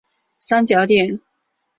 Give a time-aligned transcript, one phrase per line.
[0.39, 1.21] 三角点。